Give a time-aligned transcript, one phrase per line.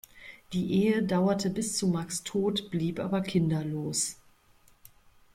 [0.53, 4.15] Die Ehe dauerte bis zu Max’ Tod, blieb aber kinderlos.